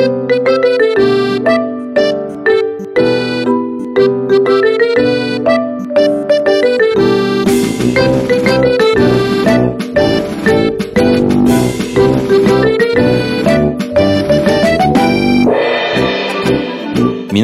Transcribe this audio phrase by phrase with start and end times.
[0.00, 0.49] Thank you.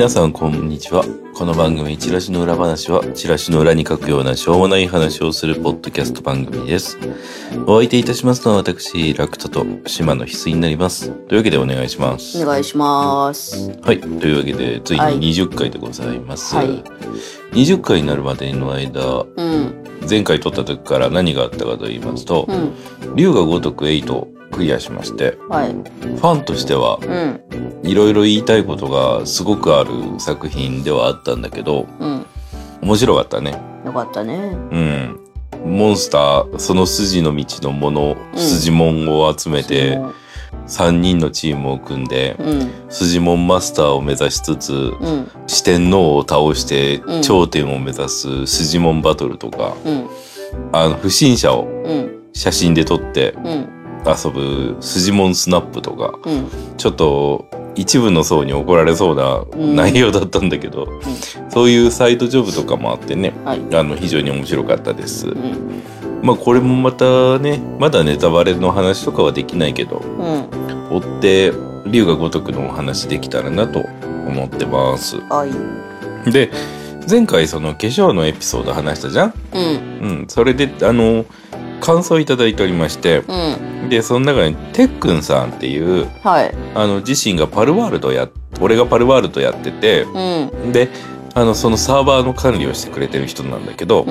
[0.07, 1.05] 皆さんこんにちは。
[1.35, 6.97] この番組、チラシの裏話は、チラシの裏に書くようなしょうもない話をするポッドキャスト番組です。
[7.67, 11.11] お相手いたしますのは私、ラクトと島の翡翠になります。
[11.11, 12.41] というわけでお願いします。
[12.41, 13.77] お願いします。
[13.83, 13.99] はい。
[13.99, 16.55] というわけで、ついはいに20回でございます。
[16.55, 16.85] はい
[17.51, 19.75] 20回になるまでの間、うん、
[20.09, 32.27] 前回撮った時から何があったかと言いますとう、ん、龍が如く8をクリアしまして、はい、ファンとしてはうん、いろいろ言いたいことがすごくある作品ではあったんだけど、うん。
[32.81, 33.61] 面白かったね。
[33.85, 34.35] よかったね。
[34.35, 35.21] うん。
[35.67, 40.15] モンスター、その筋の道のもの、うん筋モンを集めて、その
[40.69, 47.23] 3人のチームを組んで、うん、筋モンマスターを目指しつつ、うん、四天王を倒してうん。
[47.23, 50.09] 頂点を目指す筋モンバトルとか、うん、
[50.73, 53.76] あの、不審者をうん、写真で撮ってうん、
[54.09, 60.89] 遊ぶ筋モンスナップとか、うん、ちょっと一部の層に怒られそうなうん内容だったんだけど、
[61.51, 63.61] そういうサイドジョブとかもあってね、はい。
[63.75, 65.29] あの、非常に面白かったです。
[65.29, 65.83] うん、
[66.23, 71.53] まあこれもまたね、まだネタバレの話とかはできないけど、うん、追って
[71.87, 73.81] 龍が如くのお話できたらなと
[74.27, 75.19] 思ってます。
[75.29, 75.47] は
[76.27, 76.31] い。
[76.31, 76.51] で、
[77.09, 79.35] 前回その化粧のエピソード話したじゃん？
[79.53, 80.25] うん、うん。
[80.29, 81.27] それで、あの、
[81.81, 86.55] 感想いただいておりまして、うん、で、その中にてっくんさんっていう、はい。
[86.75, 88.29] あの、自身がパルワールドや、
[88.61, 90.89] 俺がパルワールドやってて、うん、で、
[91.35, 94.11] あの、そのサーバーの管理をしてくれてる人なんだけど、うん、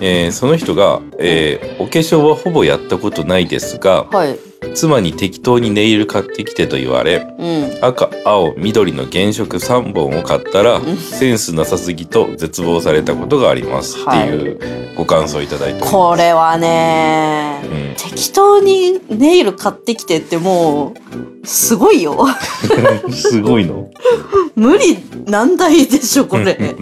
[0.00, 4.38] えーその人が、えーお化粧はほぼやったことないですが、はい。
[4.74, 15.92] 妻に適当にネイル買ってきてと言われ、うん、赤、青、緑の原色3本を買ったら、んセンスなさすぎと絶望されたことがありますっていうご感想いただいております。
[15.92, 20.94] これはね、うん適当にネイル買ってきてっても
[21.42, 22.26] う、すごいよ。
[23.10, 23.90] すごいの？
[24.54, 26.52] 無理難題でしょ、これ。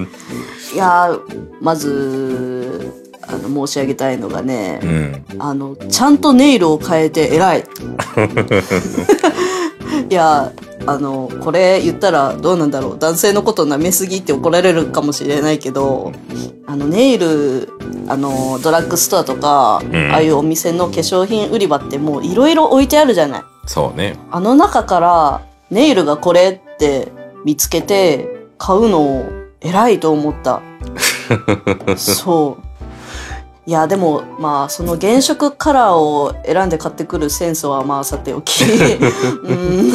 [0.74, 1.20] いやー、
[1.60, 3.03] まず、
[3.34, 5.24] あの、申し上げたいのがね、うん。
[5.38, 7.64] あの、ちゃんとネイルを変えて偉い。
[10.10, 10.52] いや、
[10.86, 12.98] あの、これ言ったらどうなんだろう。
[12.98, 16.12] 男性のこと舐めすぎって怒られるかもしれないけど、
[16.66, 17.68] あの、ネイル、
[18.08, 23.42] あの、ドラッグストアとか、うんああいうお店の化粧品売り場ってもういろいろ置いてあるじゃない。
[23.66, 24.18] そうね。
[24.30, 27.08] あの中からネイルがこれって
[27.44, 28.28] 見つけて
[28.58, 29.24] 買うの
[29.60, 30.60] 偉いと思った。
[31.96, 32.63] そう。
[33.66, 38.64] いや、でも、まあ、その原色カラーを選んで買ってくるセンスはまあさておき。
[39.44, 39.92] うん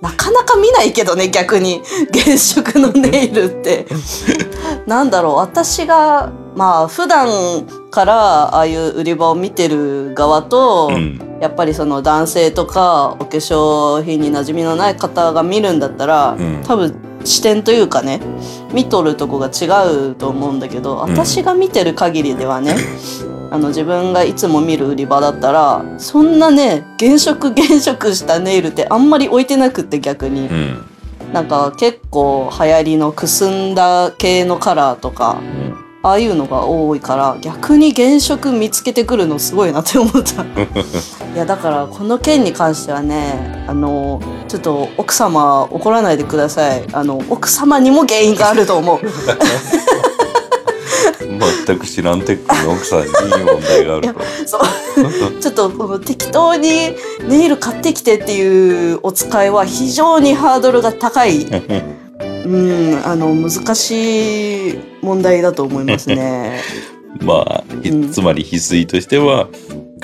[0.00, 1.82] なかなか見ないけどね、逆に。
[2.12, 3.86] 原色のネイルって。
[4.86, 11.38] なんだろう、私が、まあ、普段からああいう売り場を見てる側と、うん。
[11.40, 16.94] やっぱりその男性とかお化粧品に馴染みのない方が見るんだったら、うん多分
[17.24, 18.20] 視点というかね
[18.72, 22.74] 見とるとこが違うと思うんだけど、うん私が見てる限りではね
[23.50, 30.84] あの自分がいつも見る売り場だったらそんなね原色 原色したネイルってあんまり置いてなくって逆に、うん。
[31.32, 40.42] なんか結構流行りのくすんだ系のカラーとかうんああいうのが多いから逆に原色見つけてくるのすごいなって思った。
[41.34, 44.20] いやだからこの件に関してはねあの
[44.54, 46.84] ちょっと奥様怒らないでください。
[46.92, 49.00] あの奥様にも原因があると思う。
[51.66, 54.20] 全く知らんテックの奥さんにいい問題があると。
[55.42, 56.94] ちょっとこの適当に
[57.26, 61.46] ネイル買ってきてっていうお使いは非常にハードルが高い。
[62.46, 66.60] うんあの難しい問題だと思いますね。
[67.20, 67.64] まあ、
[68.12, 69.48] つまり翡翠としては、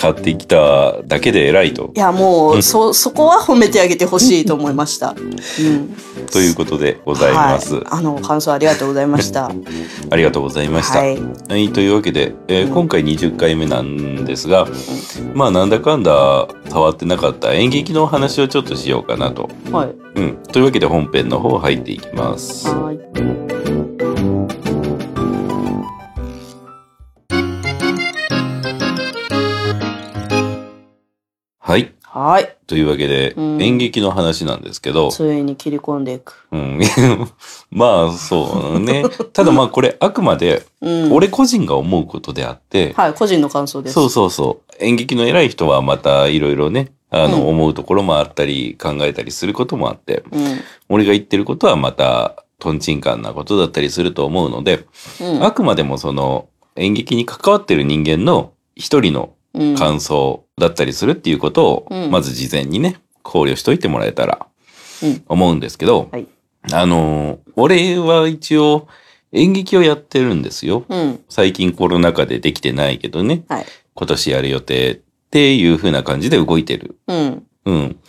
[0.00, 1.99] 買ってきただけで偉いとい。
[2.00, 7.75] やもうそそこは褒めてあげてほしいと思いました、うん、ということでございます。
[7.75, 9.51] はい、あの感想ありがとうございました
[10.10, 11.01] ありがとうございました。
[11.01, 14.66] ははいい、というわけで、えー今回20回目なんですが、
[15.34, 19.51] まあなんだかんだ触ってなかった演劇のお話をちょっとしようかなと。
[19.71, 20.36] はいうん。
[20.51, 22.69] というわけで本編の方入っていきます。
[22.69, 23.40] はい
[32.12, 32.42] はい。
[32.45, 36.47] はいというわけで、うん演劇の話なんですけど、ついに切り込んでいく。
[36.53, 36.80] うん、
[37.71, 39.04] まあそうね。
[39.33, 41.12] ただまあこれあくまでうん。
[41.12, 43.95] 俺個人が思うことであって、はい、個人の感想です。
[43.95, 44.84] そうそうそう。
[44.84, 50.60] 演劇の偉い人はまたいろいろね、あの、うん思うところもあったり、考えたりすることもあって、うん。
[50.89, 54.84] 俺が言ってることはまた、トンチンカンなことだったりすると思うので、
[55.21, 55.45] うん。
[55.45, 56.47] あくまでもその、
[56.77, 59.74] 演劇に関わってる人間の一人のうん。
[59.74, 64.47] 感想だったりするっていうことを、うんまず事前にね、考慮しといてもらえたら
[65.03, 66.27] うん、思うんですけど、はい
[66.72, 68.86] あのー、俺は一応
[69.33, 70.84] 演劇をやってるんですよ。
[70.89, 71.24] うん。
[71.28, 73.66] 最近コロナ禍でできてないけどね、はい。
[73.95, 76.98] 今年やる予定っていう風な感じで動いてる。
[77.06, 77.47] うん。
[77.65, 78.01] うん。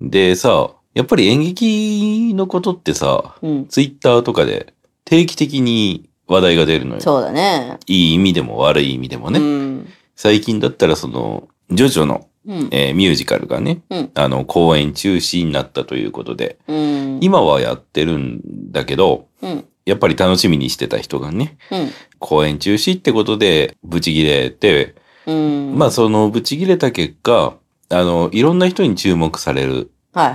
[0.00, 3.66] でさ、やっぱり演劇のことってさ、うん。
[3.68, 7.00] ツイッターとかで定期的に話題が出るのよ。
[7.00, 7.78] そうだね。
[7.86, 9.38] いい意味でも悪い意味でもね。
[9.38, 9.88] うん。
[10.16, 12.68] 最近だったらその、ジョジョの、うん。
[12.70, 17.18] えーミュージカルがね、うんあの、公演中止になったということで、うん。
[17.20, 18.40] 今はやってるん
[18.70, 19.64] だけど、うん。
[19.84, 21.90] やっぱり楽しみにしてた人がね、うん。
[22.18, 24.94] 公演中止ってことで、ブチギレて、
[25.26, 25.74] うん。
[25.76, 27.56] まあそのブチギレた結果、
[27.88, 29.90] あの、いろんな人に注目される、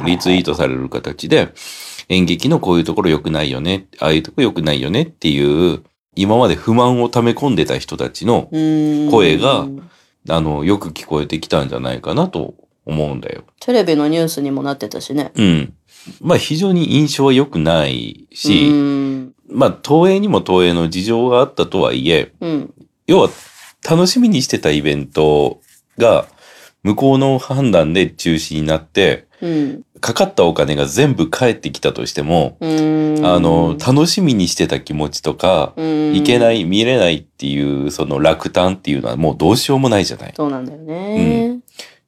[0.05, 1.49] リツイートされる形で、
[2.09, 5.81] 演劇のこういうところ良くないよね、ああいうとこ良くないよねっていう、
[6.15, 8.59] 今まで不満を溜め込んでた人たちの、う
[9.07, 9.67] ん声が
[10.29, 12.53] あの、よく聞こえてきたんじゃないかなと
[12.85, 13.43] 思うんだよ。
[13.59, 15.31] テレビのニュースにもなってたしね。
[15.35, 15.73] うん。
[16.19, 19.33] まあ非常に印象は良くないし、うん。
[19.49, 22.73] まあ東映にも東映の事情があったとはいえ、うん。
[23.07, 23.29] 要は
[23.87, 25.61] 楽しみにしてたイベント
[25.97, 26.27] が
[26.83, 29.83] 向こうの判断で中止になって、うん。
[29.99, 33.25] かかったお金が全部返ってきたとしても、うん。
[33.25, 40.33] あの、楽しみにしてた気持ちとか、うん、いけない、見れないっていう、その落胆っていうのはもうどうしようもないじゃない。
[40.35, 41.59] そうなんだよね。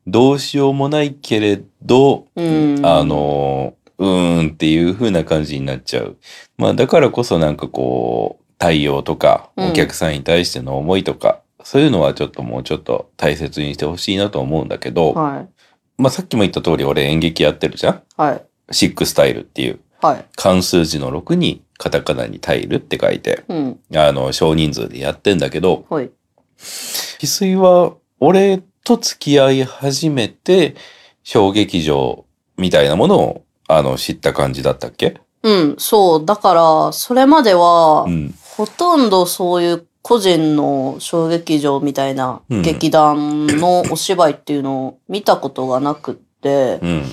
[0.06, 2.80] どうしようもないけれど、うん。
[2.84, 6.18] あ、の、うーんっていう風な感じになっちゃう。
[6.58, 15.50] まあだからこそなんかこう、対応とか、うんお客さんに対しての思いとか、そういうのはちょっともうちょっと大切にしてほしいなと思うんだけど、はい。
[15.98, 18.02] まあさっきも言った通り俺演劇やってるじゃん？
[18.18, 18.46] はい。
[18.72, 20.26] シックスタイルっていう、はい。
[20.36, 23.80] 漢数字の6にカタカナにタイルって書いて、うん。
[23.96, 26.10] あの、少人数でやってんだけど、はい。
[26.58, 30.76] 翡翠は俺と付き合い始めて、
[31.24, 32.26] 小劇場
[32.58, 35.22] みたいなものを、あの、知った感じだったっけ？
[35.44, 35.76] うん。
[35.78, 36.26] そう。
[36.26, 38.34] だから、それまでは、うん。
[38.56, 47.04] ほとんどそういう個人の小劇場みたいなうん劇団のお芝居っていうのを見たことがなくって、うん。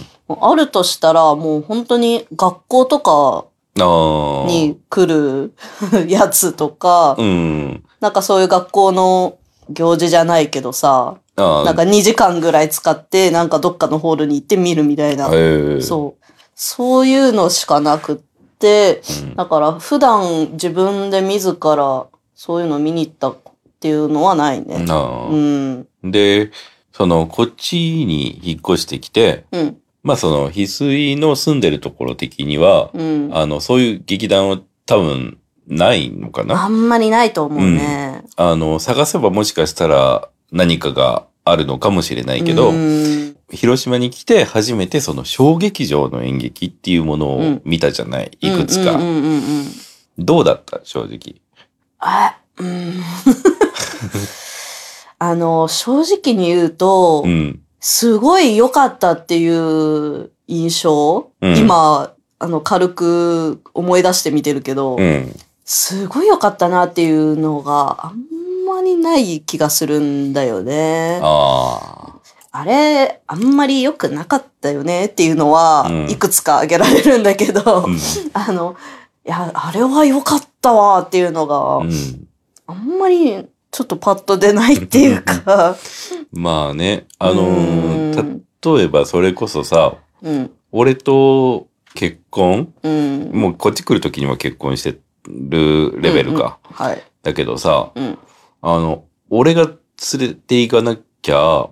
[0.41, 3.47] あるとしたらもう本当に学校とか。
[3.77, 5.55] に来る
[6.11, 7.85] やつとか、うん。
[8.01, 9.35] なんかそういう学校の
[9.71, 11.15] 行事じゃないけどさ。
[11.37, 16.33] なんか2時間ぐらい使ってなんかどっかのホールに行って見るみたいな、ええそう。
[16.55, 18.17] そういうのしかなくっ
[18.59, 22.07] て、うんだから普段自分で自ら
[22.43, 23.37] そういうの見に行ったっ
[23.81, 24.77] ていうのはないね。
[24.77, 25.87] うん。
[26.03, 26.51] で、
[26.91, 29.77] その、こっちに引っ越してきて、うん。
[30.03, 33.31] まあその、翡翠の住んでるところ的には、うん。
[33.35, 36.65] あの、そういう劇団は多分ないのかな？
[36.65, 38.25] あんまりないと思うね。
[38.37, 43.37] あの、探せばもしかしたら何かがあるのかもしれないけど、うん。
[43.51, 48.93] 広島に来て初めてその小劇場の演劇っていうものを見たじゃない、いくつか。
[48.93, 49.43] うんうんうんうん。
[50.19, 50.81] どうだった？
[50.85, 51.35] 正直。
[52.01, 53.03] あ、うん。
[55.19, 57.61] あの、正直に言うと、うん。
[57.79, 65.35] すごい良かったっていう印象、うん今、あの、軽く思い出してみてるけど、うん。
[65.65, 68.17] すごい良かったなっていうのがあん
[68.67, 71.21] まりない気がするんだよね。
[71.23, 72.15] あ
[72.53, 77.87] あれ、あんまり良くなかったよねっていうのはう、んいくつか挙げられるんだけど。
[78.35, 78.75] あの、
[79.27, 82.29] いや、あれは良かったわっていうのが、うん。
[82.67, 85.77] あんまりちょっとパッと出ないっていうか、
[86.33, 93.31] まあね、あのーうん例えばそれこそさ、うん、俺と結婚うん。
[93.33, 96.59] もうこっち来る時には結婚してるレベルか。
[96.63, 97.03] はい。
[97.23, 98.19] だけどさ、うん。
[98.63, 99.77] あの、俺が連
[100.29, 101.69] れて行かなきゃ、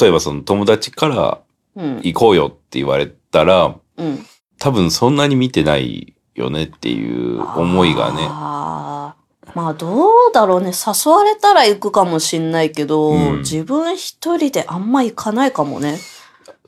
[0.00, 1.38] 例えばその友達から
[1.76, 1.96] うん。
[2.02, 4.26] 行こうよって言われたら、うん。
[4.58, 8.26] 多分そんなに見てないよねっていう思いがね。
[8.28, 9.22] あー
[9.54, 10.70] まあどうだろうね。
[10.70, 15.98] 誘われたら行くかもしんないけど、うん自分一人であんま行かないかもね。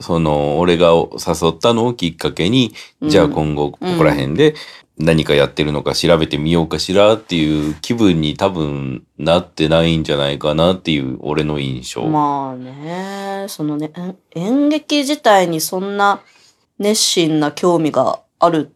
[0.00, 4.54] その、俺が誘ったのをきっかけに、うんじゃあ今後ここら辺で
[4.99, 12.04] 何かやってるのか調べてみようかしらっていう気分に多分なってないんじゃないかなっていう俺の印象。
[12.06, 16.21] まあね、そのね、え演劇自体にそんな
[16.78, 18.75] 熱心な興味がある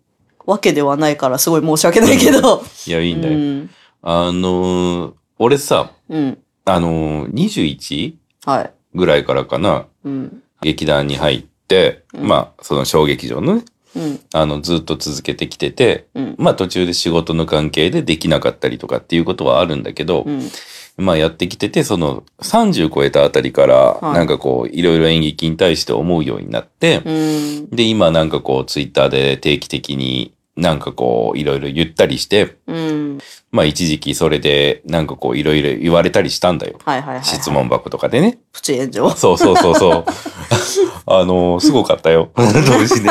[0.48, 2.62] わけではないからすごい申し訳ないけど。
[2.86, 3.34] いや、いいんだよ。
[3.34, 3.70] うん。
[4.02, 6.38] あのー俺さ、うん。
[6.64, 8.14] あのー、21
[8.44, 8.72] はい。
[8.94, 9.86] ぐらいからかな。
[10.04, 10.42] うん。
[10.62, 13.64] 劇団に入って、うんまあ、その小劇場のね、
[13.94, 14.20] うん。
[14.32, 16.34] あの、ずっと続けてきてて、うん。
[16.38, 20.48] まあ途中で仕事の関係でできなかったりとかっていうことはあるんだけど、うん。
[20.96, 27.70] まあやってきてて、その30超えたあたりから、いなんかこう、いろいろ演劇に対して思うようになって、うん。
[27.70, 33.18] で、今なんかこう、ツイッターで定期的になんかこう、いろいろ言ったりして、うん。
[33.52, 36.78] まあ一時期それでなんかこう、いろいろ言われたりしたんだよ。
[36.84, 37.24] はいはいはい。
[37.24, 37.50] 質。
[37.50, 38.38] 問箱とかでね。
[38.52, 39.10] プチ炎上。
[39.10, 40.04] そうそうそうそう。
[41.06, 42.30] あの、すごかったよ。
[42.34, 42.42] 当
[42.84, 43.10] 時ね。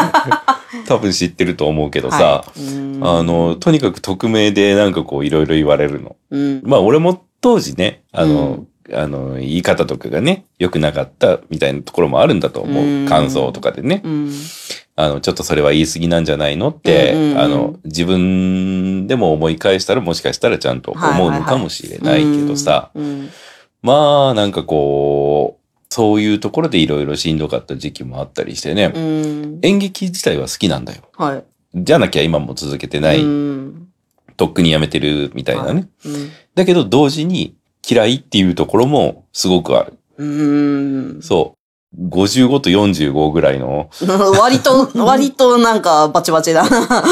[0.86, 6.18] 多分知ってると思うけどさ、はいうんあの、とにかく匿名でなんかこういろいろ言われるの。
[6.30, 6.62] うん。
[6.66, 13.10] まあ俺も当時ね、あの、あの、言い方とかがね、良くなかったみたいなところもあるんだと思うんう。
[13.10, 14.02] 感想とかでね。
[14.04, 14.32] うん。
[15.00, 23.30] あの、ちょっとそれは言い過ぎなんじゃないのって、うんうんうんあの、自分でも思い返したらもしかしたらちゃんと思うのかもしれないけどさ、うん。
[23.84, 29.60] まあなんかこう、そういうところでいろいろしんどかった時期もあったりしてね、うん。
[29.62, 31.04] 演劇自体は好きなんだよ。
[31.16, 31.44] はい。
[31.76, 33.88] じゃなきゃ今も続けてない、うん。
[34.36, 35.88] とっくにやめてるみたいなね。
[36.06, 36.32] うん。
[36.56, 37.56] だけど同時に
[37.88, 39.94] 嫌いっていうところもすごくある。
[40.18, 41.22] うん。
[41.22, 41.57] そう。
[42.00, 43.90] 55と45ぐらいの、
[44.40, 46.88] 割と、割となんかバチバチだな。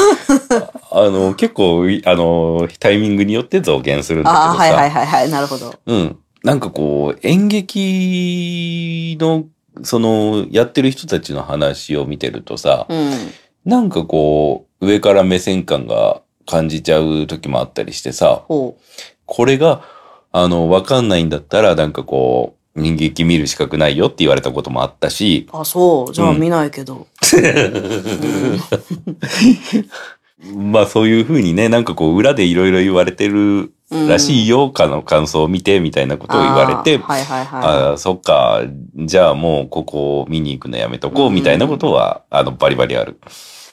[0.92, 4.50] あの、結構、いあの、タイミングによって増減するんだけどさ。
[4.50, 5.30] ああ、はいはいはいはい。
[5.30, 5.74] なるほど。
[5.86, 6.16] うん。
[6.44, 9.44] なんかこう、演劇の、
[9.82, 13.10] その、やってる人たちの話を見てるとさ、うん。
[13.64, 18.76] なんかこう、上から目線感が感じちゃう時もあったりしてさ、ほ
[19.26, 19.82] これが、
[20.30, 25.56] あの、わかんないんだったら、なんかこう、演劇見る資格ないよって言われたこともあったし、う。
[25.58, 26.12] あ、そう。
[26.12, 27.06] じゃあうん見ないけど。
[30.54, 38.62] まあそういうふうにね、なんかこう、裏でいろいろ言われてるらしいよ、かの感想を見て、みたいなことを言われて、あーはいはいそっか、
[38.96, 43.12] じゃあもうここを見に行くのやめとこう、うんみたいなことは、あの、バリバリある。
[43.12, 43.14] い。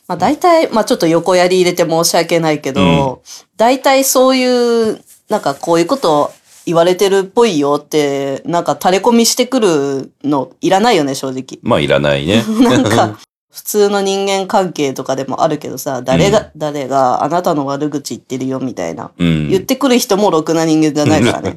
[0.07, 3.22] まあ大体、まあちょっと横やり入れて申し訳ないけど、
[3.57, 6.31] 大体そういう、なんかこういうこと
[6.65, 11.60] 言われてるっぽいよって、なんか垂れ込みしてくるのいらないよね、正直。
[11.62, 12.43] まあいらないね。
[12.62, 13.20] なんか、
[13.51, 19.12] 普通の人間関係とかでもあるけどさ、誰が、誰があなたの悪口言ってるよみたいな。
[19.17, 19.50] うん。
[19.50, 21.55] 言ってくる人もろくな人間じゃないからね。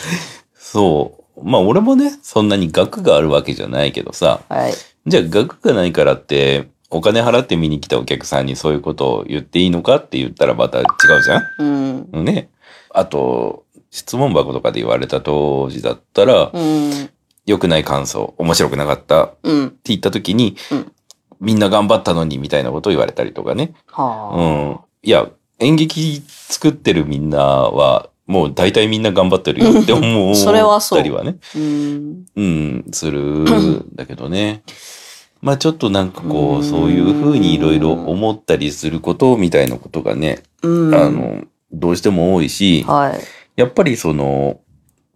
[0.56, 1.40] そう。
[1.44, 4.74] まあ俺もね、そんなに額があるわけじゃないけどさ、はい。
[5.06, 10.84] じゃあ額がないからって、お金払って見に来たお客さんにそういうことを言っていいのかって言ったらまた違う
[11.22, 12.08] じゃうん。
[12.14, 12.48] んね。
[12.90, 13.64] あと、
[13.96, 17.10] 質問箱とかで言われた当時だったら、うん。
[17.46, 19.76] 良くない感想、面白くなかったってうん。
[19.84, 20.92] 言った時に、うん
[21.38, 23.74] みんな頑張ったのにみたいなことを言われたりとかね。
[23.88, 24.36] はあ。
[24.36, 24.80] うん。
[25.02, 30.34] いや、演劇作ってるみんなは、もう大体みんな頑張ってるよって思う。
[30.34, 31.36] それはそうたりはね。
[31.54, 32.24] うん。
[32.36, 34.62] うん、するんだけどね。
[35.42, 40.94] まあちょっとなんかこうそういうふうにいろいろ思ったりすることみたいなことがね、うん。
[40.94, 43.20] あの、どうしても多いし、はい。
[43.56, 44.60] やっぱりその、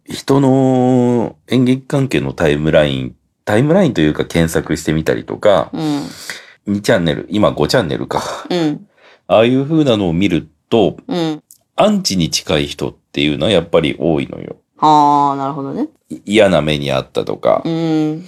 [0.06, 6.74] 人の演劇関係のタイムライン、タイムラインというか検索してみたりとか、うん。
[6.74, 8.22] 2チャンネル、今5チャンネルか。
[8.50, 8.86] うん。
[9.26, 11.42] ああいう風なのを見ると、うん。
[11.76, 14.56] アンチに近い人っていうのはやっぱり多いのよ。
[14.78, 15.88] ああ、なるほどね。
[16.08, 18.24] い嫌な目にあったとかう、ん。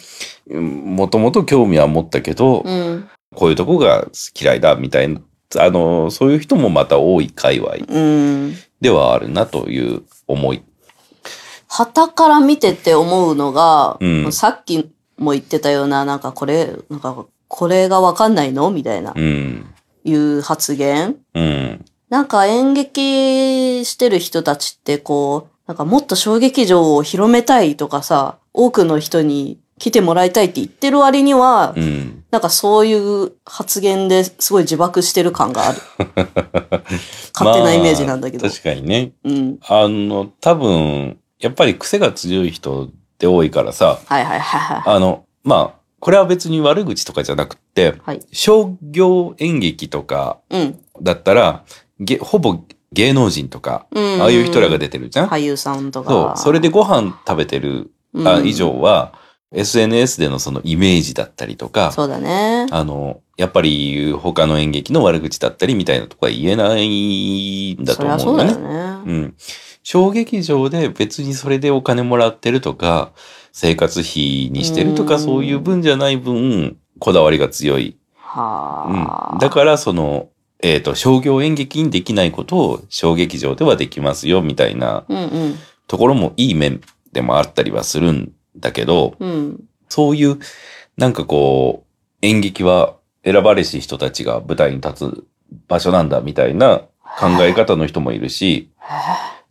[0.50, 3.08] もともと興味は持ったけど、うん。
[3.34, 4.06] こういうとこが
[4.40, 5.20] 嫌いだみたいな、
[5.58, 8.54] あの、そういう人もまた多い界隈うん。
[8.82, 10.62] ではあるなという思い。
[11.68, 18.70] 旗から見てて思うのが、うんさっきも言ってたような、なんかこれ、なんかこれがわかんないの？
[18.70, 19.72] みたいな、うん。
[20.04, 21.16] いう発言。
[21.34, 21.84] うん。
[22.10, 32.22] なんか演劇してる人たちってこう、なんかもっと小劇場を広めたいとかさ、多くの人に来てもらいたいって言ってる割には、うん。
[32.30, 35.78] なんかそういう発言ですごい自爆してる感がある。
[37.34, 38.44] 勝手なイメージなんだけど。
[38.44, 39.10] まあ確かにね。
[39.24, 39.58] うん。
[39.66, 44.94] あの、多分、やっぱり癖が強い人って多いからさ、はいはいはいはい。
[44.94, 48.20] あの、まあ、これは別に悪口とかじゃなくって、はい。
[48.30, 50.78] 商業演劇とかうん。
[51.02, 51.64] だったら、
[51.98, 52.60] げほぼ
[52.92, 54.22] 芸能人とか、うん。
[54.22, 56.10] ああいう人らが出てるじゃん、俳優さんとか。
[56.10, 56.44] そう。
[56.44, 57.90] それでご飯食べてる、
[58.44, 59.20] 以上は、
[59.52, 62.66] SNS でのそのイメージだったりとか、そうだね。
[62.70, 68.52] あの、やっぱり他の演劇の悪口だったりみたいなとこは言えないんだとそりゃ思よね。
[68.52, 69.12] そううだよね。
[69.12, 69.34] うん。
[69.82, 73.12] 小劇場で別にそれでお金もらってるとか、
[73.52, 77.96] 生活費にしてるとか、うんそういう分じゃない分、こだわりが強い。
[78.16, 79.32] はあ。
[79.34, 79.38] うん。
[79.38, 80.28] だから、その、
[80.62, 85.58] えっ、と、商業演劇にできないことを小劇場ではできますよ、みたいなうんうん。
[85.88, 86.80] ところもいい面
[87.12, 89.64] でもあったりはするんだけど、うん。
[89.88, 90.38] そういう、
[90.96, 95.24] なんかこう、演劇は選ばれし人たちが舞台に立つ
[95.68, 96.82] 場所なんだみたいな
[97.18, 98.70] 考え方の人もいるし、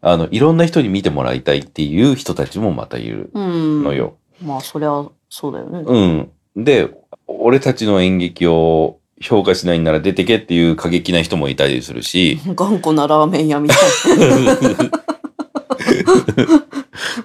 [0.01, 3.83] あの、いろんな人に見てもらいたいっていう人たちもまたいるうん。
[3.83, 4.15] のよ。
[4.43, 5.83] まあ、そりゃ、そうだよね。
[5.85, 6.63] うん。
[6.63, 6.89] で、
[7.27, 14.57] 俺たちの演劇を評価しないなら出てけっていう過激な人もいたりするし、 頑固なラーメン屋みたいな。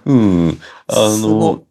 [0.04, 0.58] うん。
[0.88, 1.62] あの、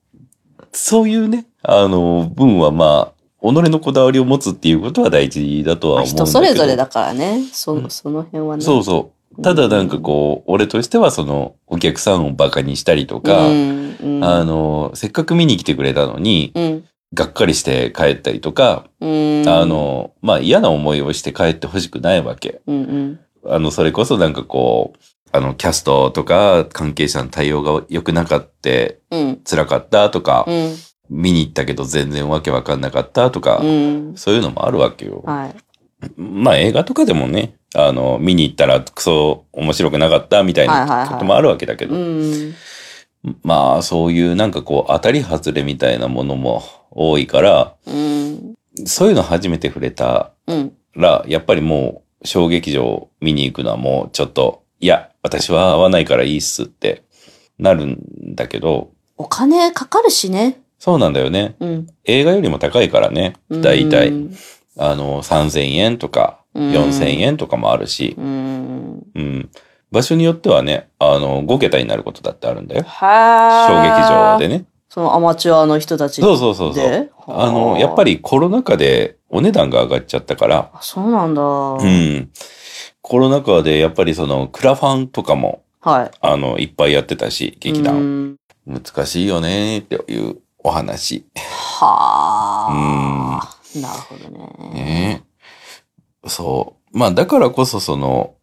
[0.76, 6.26] そういうね、あの、分はまあ、己のこだわりを持つっていうことは大事だとはまあ思うんだけど。
[6.26, 7.44] 人それぞれだからね。
[7.52, 8.64] そ,、うんその辺はね。
[8.64, 9.42] そうそう。
[9.42, 19.44] ただなんかこう、俺としてはその、お客さんをバカにしたりとか、うんうん、あの、せっかく見に来てくれたのに、うん、がっかりして帰ったりとか、うん。
[19.48, 22.62] あ、の、まあ嫌な思いをして帰ってほしくないわけ。
[22.68, 23.20] うんうん。
[23.48, 25.00] あの、それこそなんかこう、
[25.36, 29.42] あの、キャストとか関係者の対応が良くなかってうん。
[29.44, 30.76] 辛かったとか、うん。
[31.10, 34.14] 見に行ったけど全然わけわかんなかったとか、うん。
[34.16, 35.24] そういうのもあるわけよ。
[35.26, 35.56] はい。
[36.18, 42.56] まあ映画とかでもね、あの、見に行ったらクソ面白くなかったみたいないこともあるわけだけど、うん。
[43.44, 48.56] まあそういうなんかこう当たり外れみたいなものも多いから、うん。
[48.86, 50.74] そういうの初めて触れたうん。
[50.96, 57.04] ら、やっぱりもう小劇場見に行くのはもうちょっと、いや、私は合わないからいいっすって
[57.58, 58.00] なるん
[58.36, 60.62] だけど、お金かかるしね。
[60.78, 61.56] そうなんだよね。
[61.60, 61.88] うん。
[62.04, 63.34] 映画よりも高いからね。
[63.50, 64.10] 大体。
[64.10, 64.36] うん。
[64.78, 69.04] あの、3000円とか、うん4000円とかもあるし、うん。
[69.16, 69.50] うん。
[69.92, 72.84] 場所によってはね、あの、5桁になることだってあるんだよ。
[72.84, 74.60] は小劇場でね。
[74.60, 74.66] ね。
[74.90, 76.90] そのアマチュアの人たちそうそうそうそう。
[76.90, 78.14] であの、やっぱり。
[78.14, 81.42] りコロナ禍でお値段が上がっちゃったから、あそうなんだ。
[81.42, 82.30] うん。
[83.08, 86.12] コロナ禍でやっぱりそのクラファンとかも、はい。
[86.22, 87.96] あの、いっぱいやってたし、劇団。
[87.98, 88.36] うん
[88.66, 91.24] 難しいよねっていうお話。
[91.36, 93.80] はあ。
[93.80, 94.74] なるほどね。
[94.74, 95.24] ね
[96.26, 96.98] そう。
[96.98, 98.34] まあだからこそその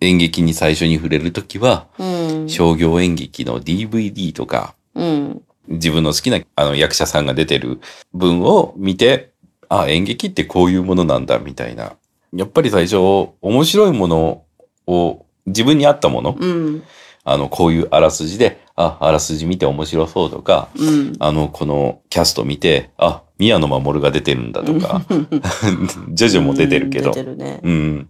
[0.00, 2.04] 演劇に最初に触れるときは、う
[2.44, 2.48] ん。
[2.48, 5.42] 商業演劇の DVD とか、うん。
[5.66, 7.80] 自分の好きなあの役者さんが出てる
[8.12, 9.32] 分を見て、
[9.68, 11.96] あ、演劇ってこういうものなんだみたいな。
[12.34, 12.96] やっぱり最初、
[13.40, 14.42] 面白いもの
[14.86, 16.82] を自分に合ったもの、うん。
[17.24, 21.12] あの、こういうあらすじで、あ、あらすじ見て面白そうとか、うん。
[21.20, 25.02] あの、このキャスト見て、あ、宮野真守が出てるんだとか、
[26.10, 27.60] ジョジョも出てるけど出、てるね。
[27.62, 28.08] うん。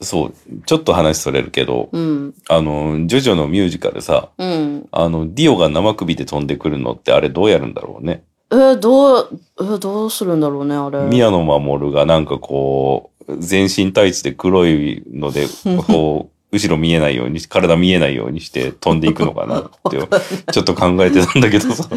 [0.00, 0.32] そう、
[0.66, 2.34] ちょっと話それるけど、うん。
[2.48, 4.86] あの、ジョジョのミュージカルさ、うん。
[4.90, 8.24] あの、ディオが生首で飛んでくるのってあれどうやるんだろうね。
[8.50, 10.98] えー、どう、えー、どうするんだろうね、あれ。
[11.04, 15.46] 宮野真守がなんかこう、全身タイツで黒いので、
[15.86, 19.98] こう、後ろ見えないように、体見えないようにして飛んでいくのかなって、
[20.52, 21.88] ちょっと考えてたんだけどさ。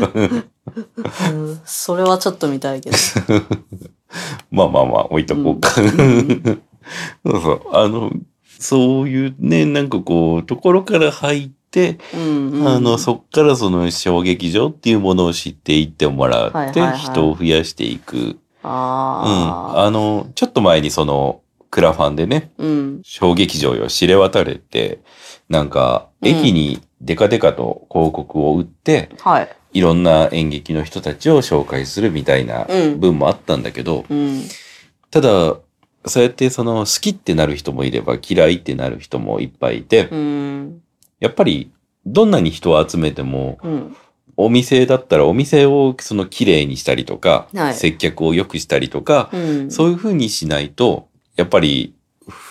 [1.32, 2.98] うんそれはちょっと見たいけど。
[4.52, 5.70] まあまあまあ、置いとこうか。
[5.82, 6.62] うん
[7.26, 7.62] そうそう。
[7.72, 8.12] あの、
[8.60, 18.38] そういうね、なんかこう、ところから入って、うんうんあの、そっからその小劇場っていうものを知っていってもらって、人を増やしていく。
[18.66, 18.72] うん。
[18.72, 22.64] ああの、ちょっと前にその、クラファンでね、あ。
[22.64, 23.02] うん。
[23.04, 25.00] 小劇場よ知れ渡れて、
[25.50, 29.56] なんか、うん駅にデカデカと広告を売って、はい。
[29.74, 34.42] いろんな演劇の人たちを紹介するみたいなうん分もあったんだけど、うん。
[35.12, 35.58] ただ、
[36.08, 40.82] そうやってその好きってなる人もいれば嫌いってなる人もいっぱいいて、うん。
[41.20, 41.72] やっぱり
[42.06, 43.98] どんなに人を集めても、うん。
[44.38, 49.72] お店だったらお店をその綺麗にしたりとか、はい接客を良くしたりとか、うん。
[49.72, 51.96] そういう風にしないと、やっぱり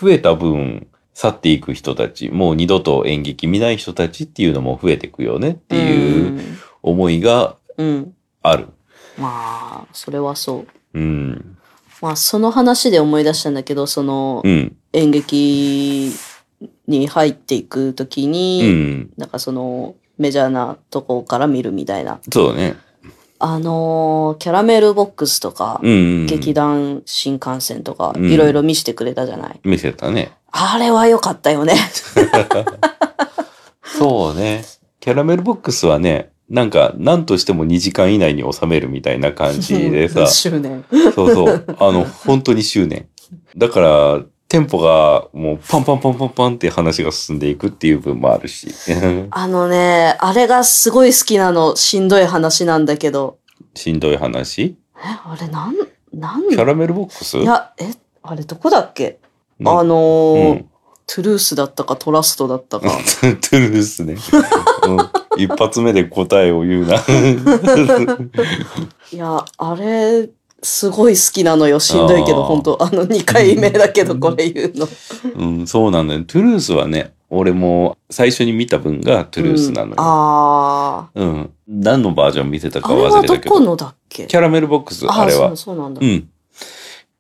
[0.01, 6.41] 増えた分、去っていく人たち、もう二度と演劇見ない人たちっていうのも増えていくよねっていう
[6.83, 7.87] 思いがうん。
[7.87, 8.15] うん。
[8.43, 8.69] ある。
[9.19, 10.99] まあ、それはそう。
[10.99, 11.57] うん。
[12.03, 14.77] まあ、その話で思い出したんだけど、そのうん。
[14.93, 16.13] 演劇
[16.87, 19.11] に入っていくときうに、ん。
[19.17, 22.21] なんかそのメジャーなとこから見るみたいな。
[22.33, 22.77] そうね。
[23.41, 26.27] あのーキャラメルボックスとか、うん。
[26.27, 29.61] 劇団新幹線とか、うんいろいろ見せてくれたじゃない？
[29.65, 30.33] 見せたね。
[30.51, 31.75] あれは良かったよね。
[33.99, 34.65] そうね。
[35.01, 40.85] キャラメルボックスはね、なんか、何としても2時間以内に収めるみたいな感じでさ、 執念。
[41.15, 41.65] そうそう。
[41.79, 43.07] あの、本当に執念。
[43.57, 44.21] だから、
[44.55, 48.69] テンポがもうパンパンパンパンパンって話が進んでいくっていう分もあるし。
[49.33, 51.75] あのね、あれがすごい好きなの。
[51.75, 53.39] しんどい話なんだけど。
[53.75, 54.77] しんどい話？
[54.97, 55.75] え、あれなん、
[56.13, 56.49] なん？
[56.49, 57.39] キャラメルボックス？
[57.39, 57.91] いや、え、
[58.23, 59.19] あれどこだっけ？
[59.59, 60.71] なあのーうん
[61.07, 62.95] Truth だったか Trust だったか。
[62.95, 64.17] ゥルースね。
[64.89, 64.99] うん
[65.37, 66.95] 一発目で答えを言うな。
[69.13, 70.31] いや、あれ、
[70.65, 71.79] すごい好きなのよ。
[71.79, 74.89] しんどいけど、本当あの2回目だけど、これ言うの。
[75.37, 76.25] うん、そうなんだよ。
[76.25, 79.97] Truth はね、俺も最初に見た分が Truth なのよ。
[79.99, 81.53] あうん。
[81.69, 82.83] 何のバージョン見てたあ。
[82.83, 83.55] かあれ忘れたけど。
[83.55, 84.27] はどこのだっけ？
[84.27, 85.57] キャラメルボックス、ああれはそう。
[85.57, 86.05] そうなんだ。
[86.05, 86.29] いうん。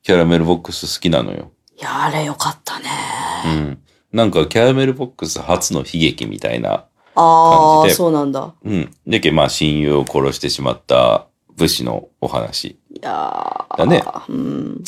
[0.02, 1.52] キャラメルボックス好きなのよ。
[1.84, 2.86] や、あれよかったね。
[3.46, 3.78] うん。
[4.12, 6.84] なんかキャラメルボックス初の悲劇みたいな。
[7.16, 8.54] ああ、感じでそうなんだ。
[8.64, 8.90] うん。
[9.06, 11.26] でけ、まあ親友を殺してしまった
[11.56, 12.78] 武士のお話。
[12.94, 14.02] いやーだね。
[14.28, 14.84] うん。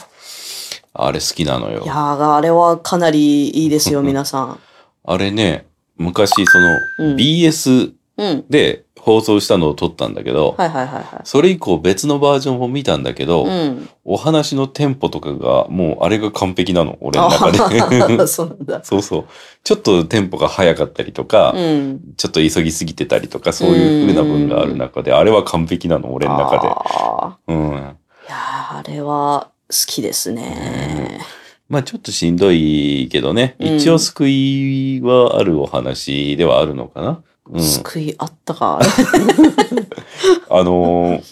[0.94, 1.92] あれ好きなのよいや。
[1.92, 4.60] ーあれはかなりいいですよ、皆さん。
[5.04, 5.66] あれね、
[5.96, 8.44] 昔そのうん BS うん。
[8.48, 13.48] で放送したのを撮ったんだけど、はいはいはいはそれ以降別のバージョンも見たんだけど、い。
[13.48, 13.88] うん。
[14.04, 18.26] お話のテンポとかがもうあれが完璧なの、俺の中で。
[18.26, 18.80] そうなんだ。
[18.82, 19.24] そうそう。
[19.62, 22.00] ちょっとテンポが速かったりとか、うん。
[22.16, 27.54] ちょっと急ぎすぎてたりとか、そういう風な分がある中で、あれは完璧なの、俺の中あで。
[27.54, 27.70] うん。
[27.74, 27.84] ーい
[28.28, 31.20] やーあれは好きですね。
[31.68, 37.22] まあちょっとしんどいけどね、うん一応救いはあるお話ではあるのかな。
[37.50, 37.62] うん。
[37.62, 38.80] 救いあったか。
[40.50, 41.22] あのー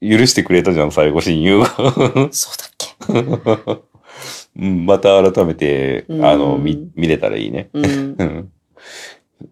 [0.00, 1.66] 許してくれたじゃん、最後親友が。
[2.30, 3.32] そうだっ
[3.74, 3.80] け。
[4.58, 7.70] うんまた改めて、うんあの、見、見れたらいいね。
[7.72, 7.84] うん。
[8.18, 8.52] うん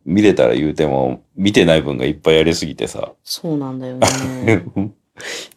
[0.07, 3.13] 見れたら言うても、見てない分がいっぱいやりすぎてさ。
[3.23, 4.65] そうなんだよね。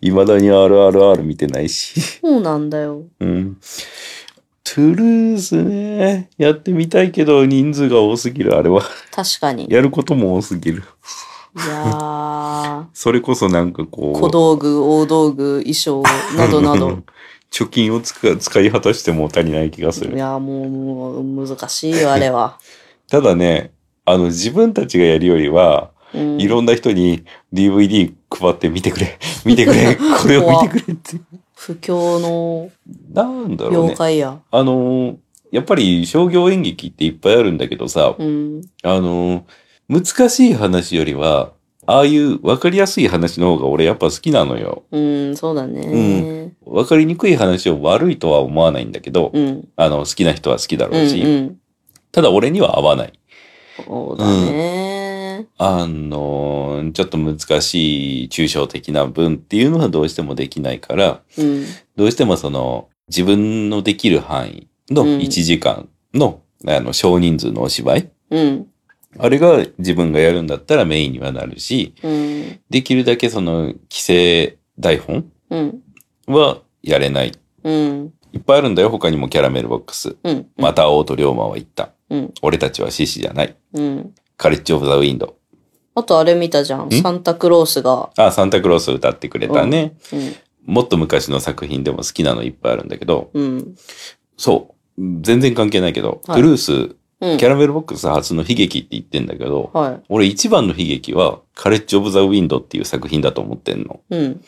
[0.01, 2.01] いまだに RRR 見てないし。
[2.01, 3.03] そうなんだよ。
[3.19, 3.57] うん。
[4.69, 6.29] トゥルースね。
[6.37, 8.81] やってみたいけど人数が多すぎる、あれは。
[9.11, 9.65] 確かに。
[9.65, 10.83] いやることも多すぎる。
[11.55, 14.21] や それこそなんかこー、う。
[14.21, 16.03] 小道具、大道具、衣装
[16.35, 16.99] などなど。
[17.49, 20.17] 貯金を使使い果たしても足りない気がする。
[20.17, 22.59] いやー、もう、もう、難しいよ、あれは。
[23.09, 23.71] ただね、
[24.03, 31.15] あの、自分たちがやるよりは、うん、いろんな人に DVD 配って見てくれ、見てくれ、これを見てくれって。
[31.57, 32.69] 不況の
[33.13, 33.77] なんだろうね。
[33.79, 34.39] 妖怪や。
[34.51, 35.17] あのー、
[35.51, 38.61] やっぱり商業演劇っていっぱいあるんだけどさ、うん。
[38.83, 39.43] あのー、
[39.89, 41.53] 難しい話よりは、
[41.87, 44.83] ああいう分かりやすい話の方が俺やっぱ好きなのよ。
[44.91, 46.53] うん、そうだね。
[46.63, 49.67] 分かりにくい話を悪いとは思わないんだけど、うん。
[49.77, 50.91] あの、好きな人は好きだうん。
[50.91, 51.57] ろうし、うん。
[52.11, 53.13] ただ俺には合わない。
[53.83, 54.86] そうだね。
[55.57, 61.65] あのー、ちょっと難しい抽象的な文っていうのはどうしてもできないから、うん。
[61.95, 68.67] どうしてもその自分のできる範囲のうん1時間の、あの少人数のお芝居、うん。
[69.19, 72.59] あれが自分がやるんだったらメインにはなるし、うん。
[72.69, 75.81] できるだけその規制台本うん。
[76.27, 77.31] はやれない。
[77.63, 78.13] うん。
[78.33, 80.15] いっぱいあるんだよ、他にもキャラメルボックス。
[80.23, 80.47] うん。
[80.57, 81.91] また王と龍馬は言った。
[82.09, 82.33] うん。
[82.41, 83.55] 俺たちは獅子じゃない。
[83.73, 84.13] うん。
[84.37, 85.35] カレッジ・オブ・ザ・ウィンド。
[85.95, 86.87] あとあれ見たじゃん。
[86.87, 86.91] ん？
[87.01, 88.11] サンタクロースが。
[88.17, 89.97] あ、サンタクロース歌ってくれたね。
[90.13, 90.73] うん。
[90.75, 93.75] もっと昔の作品でも好きなのいっぱいあるんだけど、うん。
[94.37, 95.01] そう。
[95.21, 97.37] 全然関係ないけど、はいトゥルース、うん。
[97.39, 104.01] キャラメルボックス初の悲劇って言ってんだけど、は俺一番の悲劇は、カレッジ・オブ・ザ・ウィンドっていう作品だと思ってんの。
[104.11, 104.15] い。
[104.15, 104.43] うん。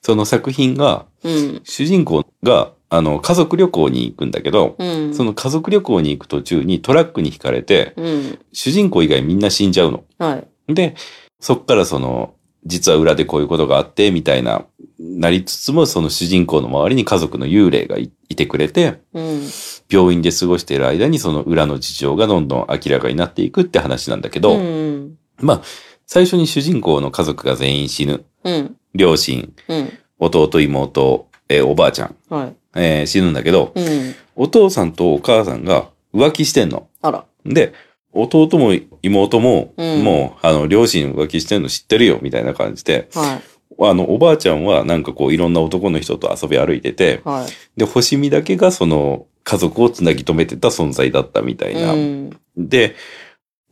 [0.00, 1.60] その作品が、うん。
[1.64, 5.14] 主人公が、あの、家族旅行に行くんだけど、うん。
[5.14, 8.38] その家族旅行に行く途中にトラックにひかれて、うん。
[8.52, 10.04] 主人公以外みんな死んじゃうの。
[10.18, 10.74] はい。
[10.74, 10.94] で、
[11.40, 14.64] そっからその、実は裏でこういうことがあって、みたいな、
[14.98, 19.42] なりつつも、その主人公の周りに家族の幽霊がいいてくれて、うん。
[19.90, 25.16] 病院で過ごしている間にその裏の事情がどんどん明らかになっていくって話なんだけど、うん。
[25.40, 25.62] まあ、
[26.06, 28.24] 最初に主人公の家族が全員死ぬ。
[28.44, 28.76] うん。
[28.94, 29.92] 両親、うん。
[30.18, 32.56] 弟、妹、えーおばあちゃん、はい。
[32.78, 34.14] えー死ぬんだけど、うん。
[34.36, 36.88] お父さんとお母さんが浮気してんの。
[37.02, 37.24] あら。
[37.44, 37.72] で、
[38.12, 43.42] 弟も妹も、うんもう、あの、両親浮気してんの知ってるよ、みたいな感じで、はい。
[43.80, 47.78] あの、おばあちゃんはなんかこう、いろんな男の人と遊び歩いてて、はい。
[47.78, 51.92] で、星見だけがその、家族をつなぎ止めてた存在だったみたいな。
[51.92, 52.30] うん。
[52.56, 52.96] で、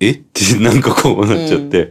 [0.00, 0.10] え？
[0.12, 1.90] ってなんかこうなっちゃって、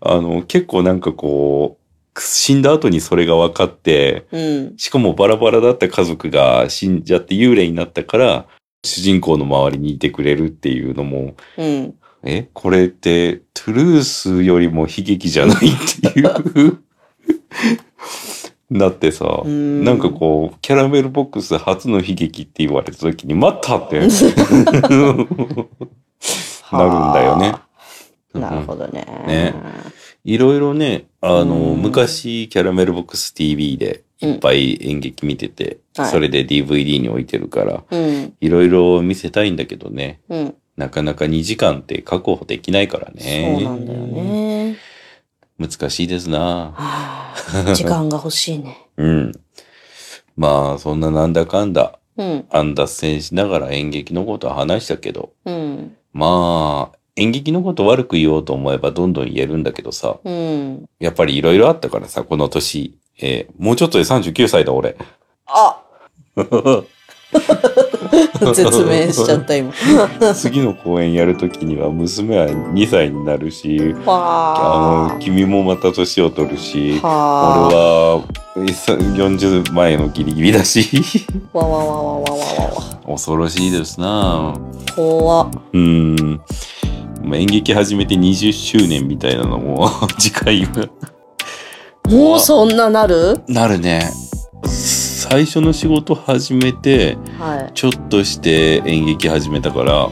[0.00, 1.83] あの、結構なんかこう、
[2.18, 4.76] 死んだ後にそれが分かって、うん。
[4.76, 8.46] しかもバラバラだった家族が死んじゃって幽霊になったから、
[8.84, 11.94] 主人公の周りにいてくれるっていうのも、うん。
[12.22, 12.48] え？
[12.52, 15.60] これって、トゥルースよりも悲劇じゃないっ
[16.12, 16.78] ていう？
[18.78, 23.98] だってさ、うんなんかこう、キャラメルボックス初の悲劇って言われた時に、待ったって
[26.72, 27.54] なるんだよね。
[28.32, 29.04] なるほどね。
[29.26, 29.54] ね
[30.24, 38.34] いろいろね、あの、うん昔、キャラメルボックス TV でいっぱい演劇見てて、はいそれで DVD に置いてるから、うん。
[38.40, 40.20] いろいろ見せたいんだけどね。
[40.28, 40.54] うん。
[40.76, 43.56] なかなか2時間って確保できないからね。
[43.60, 44.00] そうなんだよ。
[44.00, 44.76] ね。
[45.58, 46.72] 難しいですな。
[46.74, 48.88] はあ、時間が欲しいね。
[48.96, 49.32] うん。
[50.36, 52.44] まあ、そんななんだかんだ、うん。
[52.50, 55.96] アン脱線しながら演劇のことは話したけど、うん。
[56.12, 60.88] まあ、演劇のこと悪く言おうと思えばどんどん言えるんだけどさ、うん。
[60.98, 64.96] やっぱりいろいろあったからさ、この年、えーもうちょっとで39歳だ、俺。
[65.46, 65.80] あ
[68.54, 69.72] 絶命しちゃった今。
[70.34, 78.24] 次の公演やるときには娘は2歳になるし、あわの、君もまた年を取るし、俺は
[78.66, 80.88] 40前のギリギリだし、
[81.52, 81.58] あ。
[81.58, 82.98] わわわわわわわわ。
[83.06, 84.54] 恐ろしいですな
[84.94, 85.50] 怖っ。
[85.72, 86.40] うん。
[87.24, 90.88] まあ演劇始めて20周年みたいなのも 次回は
[92.10, 93.40] もうそんななる？
[93.48, 94.10] なるね。
[94.66, 100.10] 最初の仕事始めて、はちょっとして演劇始めたから。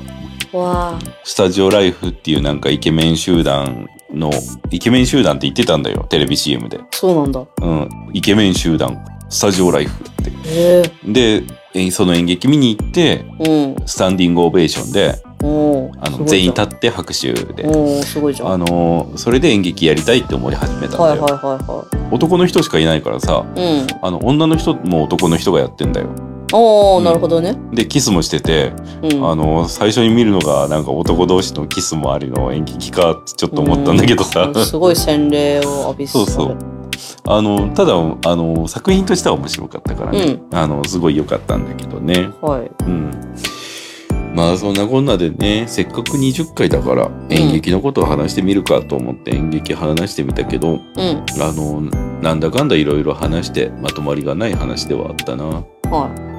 [1.25, 4.31] スタジオライフっていうなんかイケメン集団の、
[4.71, 6.81] イケメン集団って言ってたんだよ、テレビ CM で。
[6.91, 7.47] そうなんだ。
[7.63, 7.89] うん。
[8.13, 10.11] イケメン集団、スタジオライフっ
[10.45, 10.91] て。
[11.05, 11.43] で、
[11.75, 13.87] えその演劇見に行って、うん。
[13.87, 15.32] スタンディングオベーションで、お
[16.01, 17.65] あの、全員立って拍手で。
[17.65, 21.03] あのーそれで演劇やりたいって思い始めたんだよ。
[21.03, 23.61] はいはいはいは男の人しかいないからさ、い。
[23.61, 23.87] うん。
[24.03, 26.09] あの、女の人も男の人がやってんだよ。
[26.53, 27.57] おお、うんなるほどね。
[27.73, 29.31] で、キスもしてて、うん。
[29.31, 34.45] あのー最初に見るのがなんか男同士のキスもありの演劇かってちょっと思ったんだけどさ。
[34.45, 36.57] うんすごい洗礼を浴びそうそう。
[37.25, 40.41] あの、ただ、あの、作品としては面白かったからね。
[40.53, 42.31] あの、すごい良かったんだけどね。
[42.41, 42.71] はい。
[42.85, 43.11] うん。
[44.35, 50.81] まあそんなこんなでね、せっかく20回だから演劇のことを話してみるかと思って演劇話してみたけど、うん。
[51.41, 51.81] あの、
[52.23, 55.45] なんだかんだいろいろ話してまとまりがない話ではあったな。
[55.45, 55.61] は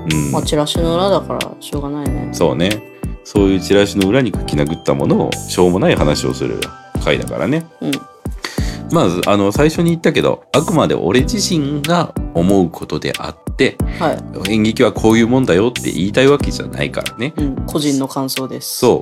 [0.10, 0.16] い。
[0.16, 0.32] うん。
[0.32, 2.30] まあ、チラシの裏だからしょうがないね。
[2.32, 2.94] そうね。
[3.24, 6.60] そういうチラシの裏に書き殴ったものをしょうもない話をする
[7.04, 7.66] 回だからね。
[7.82, 7.92] うん。
[8.92, 14.14] まず、あの、最初に言ったけど、あくまで俺自身が思うことであって、は
[14.48, 14.52] い。
[14.54, 17.34] 演劇はこういうもんだよって言いたいわけじゃないからね。
[17.38, 17.56] うん。
[17.66, 18.80] 個人の感想です。
[18.80, 19.00] そう。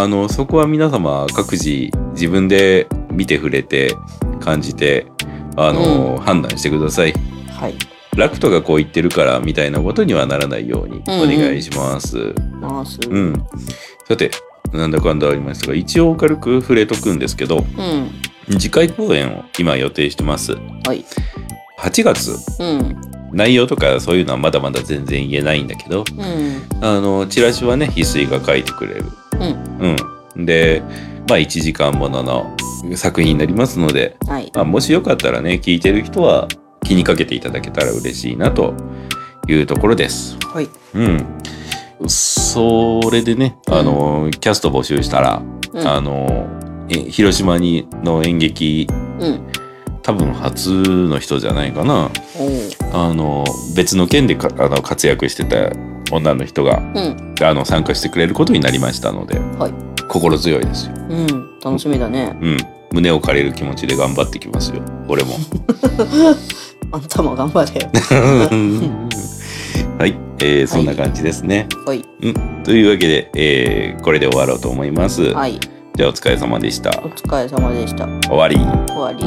[0.00, 3.94] あの、そこは皆様各自自分で見て触れて
[4.40, 5.06] 感じて、
[5.56, 7.14] あの、判断してください。
[7.50, 7.74] はい。
[8.16, 12.32] ラクトがこう言ってるからみたいなことにはならないようにお願いします。
[12.60, 12.98] 回す。
[13.08, 13.32] ううん。
[13.32, 13.46] ん。
[14.06, 14.30] さて、
[14.72, 17.64] なんだかんだありましたが、一応軽く触れとくんですけど、
[18.50, 20.52] 次回公演を今予定してます。
[20.86, 21.04] はい。
[21.80, 22.36] 8月。
[22.60, 23.13] うん。
[23.34, 26.84] 内容とかそういうのはまだまだ全然言えないんだけど、うん。
[26.84, 29.04] あの、チラシはね、翡翠が書いてくれる。
[29.78, 29.96] うん。
[30.36, 30.46] うん。
[30.46, 30.82] で、
[31.28, 32.56] まあ1時間ものの
[32.96, 34.50] 作品になりますので、はい。
[34.54, 36.48] まあ、もしよかったらね、聞いてる人は
[36.84, 38.74] 気にかけていただけたら嬉しいなと
[39.48, 40.36] いうところです。
[40.52, 40.68] はい。
[40.94, 41.26] うん。
[42.08, 45.42] それでね、あの、キャスト募集したら、
[45.72, 46.46] うんあの、
[46.88, 48.86] え広島にの演劇、
[49.18, 49.40] うん。
[50.02, 52.10] 多分初の人じゃないかな。
[52.94, 55.72] あの、別の県でかあの活躍してた
[56.12, 57.34] 女の人が、うん。
[57.42, 59.72] あの、参加してくれることになりましたので、はい。
[60.08, 60.92] 心強いですよ。
[61.10, 61.26] うん。
[61.58, 62.38] 楽しみだね。
[62.40, 62.56] うん。
[62.92, 64.80] 胸を借りる気持ちで頑張ってきますよ。
[65.08, 65.34] 俺も。
[66.92, 67.88] あんたも頑張れよ。
[69.98, 71.66] はい、えーそんな感じですね。
[71.84, 72.04] はい。
[72.62, 75.32] というわけで、えーこれで終わろうと思います。
[75.32, 75.58] はい。
[75.96, 76.90] じゃあお疲れ様でした。
[76.90, 78.06] お疲れ様でした。
[78.28, 78.56] 終わり。
[78.88, 79.24] 終わり。